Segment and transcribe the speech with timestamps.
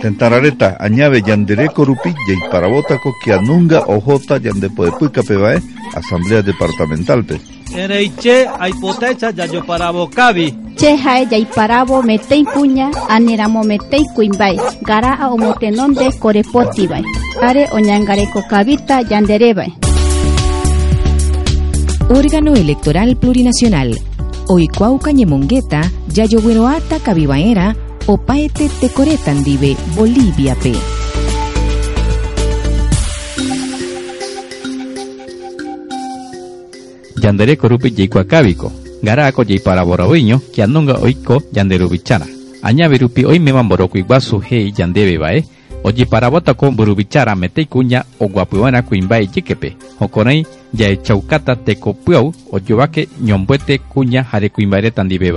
[0.00, 5.60] Tentarareta añave yandereko rupi yeiparabotako kianunga ojota yandepoepuika pebae
[5.94, 7.40] asamblea departamentalpe.
[7.76, 10.54] Ereiche aipotecha yayoparabo kabi.
[10.76, 14.56] Che jae yaiparabo metei puña aneramo metei kuimbai.
[14.82, 17.04] Gara a omotenonde korepotibai.
[17.42, 19.72] Are oñangareko kabita yanderebai.
[22.08, 23.94] Órgano Electoral Plurinacional.
[24.48, 25.80] Oicuauca Ñemongueta,
[26.12, 27.74] Yayogueroata Cabibaera,
[28.06, 30.72] Opaete Tecoretandive, Bolivia P.
[37.22, 42.26] Yandere korupi jeikwakabiko, garako jeiparaboraoiño, kianonga oiko yanderubichara.
[42.62, 45.44] Añavirupi oi meman boroko iguasu hei yandebe bae,
[45.84, 49.76] oji parabota con burubichara metei kuña o guapuana kuimbae jikepe.
[50.00, 55.32] Hokonei ya chaukata teko puau o yobake ñombuete kuña jare kuimbaere tandibe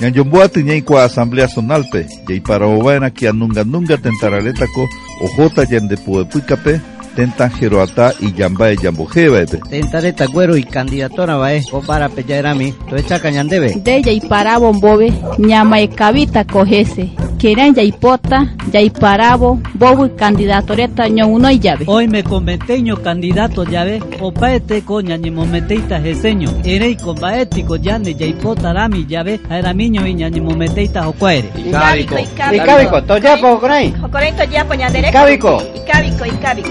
[0.00, 0.10] bae.
[0.10, 4.88] Ñanyomboati ñaikua asamblea zonalpe, yeiparabobana kianunga nunga tentarareta ko
[5.22, 6.80] ojota yandepuepuikape,
[7.16, 9.58] tentan jeroata y yambae yambojebaepe.
[9.68, 11.62] Tentareta güero y candidatora bae.
[11.72, 12.72] O para peyaerami.
[12.88, 13.74] Toecha cañandebe.
[13.74, 17.10] De yaiparabo mbobe ñama e kabita kojese.
[17.40, 21.86] Quieren yaipota, yaiparabo, bobo y candidatoreta ñouno y llave.
[21.88, 23.98] Hoy me conventeño candidato llave.
[24.20, 26.50] Opaete coña ni mometeita jeseño.
[26.64, 29.40] Erei con baético yane yaipota rami llave.
[29.48, 31.48] Aeramiño y ñani mometeita jocuaere.
[31.56, 32.16] Icábico,
[32.52, 33.94] Icábico, toyapo, Joconay.
[33.98, 35.08] Joconay toyapo ñandereco.
[35.08, 35.62] Icábico.
[35.76, 36.70] Icábico, icábico.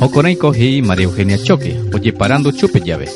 [0.00, 3.08] Hokoneiko hi María Eugenia Choque, oye parando chupe llave.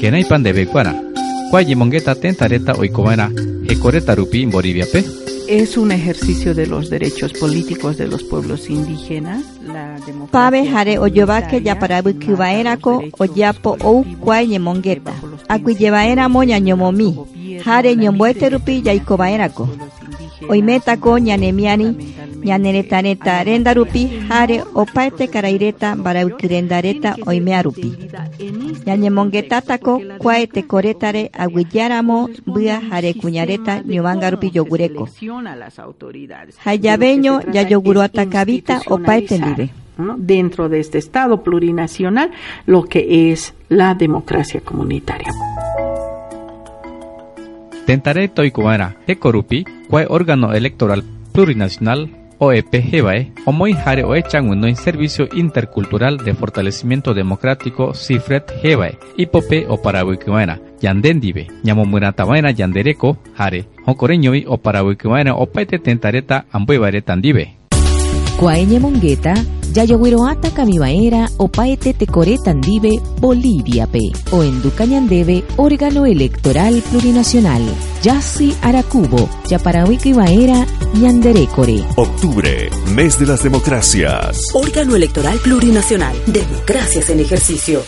[0.00, 1.09] Kenai pan de becuara.
[1.50, 3.28] Cuayi mongueta tentareta oikobana,
[3.68, 5.04] hecoreta rupi en Bolivia pe.
[5.48, 9.42] Es un ejercicio de los derechos políticos de los pueblos indígenas.
[10.30, 14.04] Pabe jare oyobake comunitaria, yaparabu derechos oyapo ou
[14.46, 15.10] ñemongeta.
[15.10, 17.16] bajo los Akuyebaeramo ñañomomi.
[17.64, 19.68] Jare ñomboete rupi yaikobaerako.
[20.48, 22.09] Oimetako ñanemiani
[22.44, 27.92] ñaneretareta renda rupi jare opaete karaireta baraukirendareta oimea rupi.
[28.86, 35.08] Ñañemongetatako kuae tekoretare aguiyáramo mbia jare kuñareta ñovanga rupi yogureko.
[36.64, 39.70] Hayabeño yayoguruata kabita opaete ndive.
[39.98, 40.16] ¿no?
[40.18, 42.30] dentro de este Estado plurinacional
[42.66, 45.28] lo que es la democracia comunitaria.
[47.86, 52.08] Tentareta oikobana, hecorupi, cual órgano electoral plurinacional
[52.40, 60.58] OEPGBAE, Omoi Jare Oechan en Servicio Intercultural de Fortalecimiento Democrático CIFRET GBAE, Ipope o Parabuicuana,
[60.80, 67.56] Yandendive, Ñamomuratabaena Yandereco, Jare, Hocoreñovi o Parabuicuana Opaite Tentareta Ambuebaretandive.
[68.38, 69.34] Cuaeñe Mongueta,
[69.74, 73.98] Yayogueroata Camibaera, Opaete Tecoretandive, Bolivia P.
[74.32, 77.60] O en Ducañandebe, Órgano Electoral Plurinacional.
[78.02, 81.84] Yasi Aracubo, Yaparahuiquibaera, Ñanderécore.
[81.96, 84.46] Octubre, mes de las democracias.
[84.54, 86.16] Órgano Electoral Plurinacional.
[86.26, 87.82] Democracias en ejercicio.